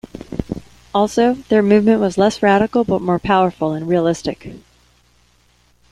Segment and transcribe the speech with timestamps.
[0.95, 4.47] Also, their movement was less radical but more powerful and realistic.